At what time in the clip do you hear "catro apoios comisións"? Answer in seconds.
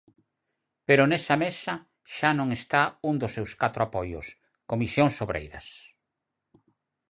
3.61-5.15